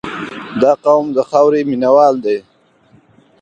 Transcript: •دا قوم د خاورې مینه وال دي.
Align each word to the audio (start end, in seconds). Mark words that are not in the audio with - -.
•دا 0.61 0.71
قوم 0.83 1.05
د 1.15 1.19
خاورې 1.29 1.61
مینه 1.69 1.89
وال 1.95 2.15
دي. 2.25 2.37